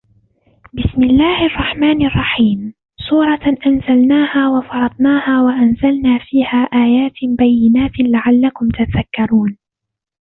بسم 0.73 1.03
الله 1.03 1.45
الرحمن 1.45 2.05
الرحيم 2.05 2.73
سورة 3.09 3.57
أنزلناها 3.65 4.49
وفرضناها 4.49 5.41
وأنزلنا 5.43 6.19
فيها 6.29 6.59
آيات 6.73 7.13
بينات 7.39 7.91
لعلكم 7.99 8.69
تذكرون 8.69 9.57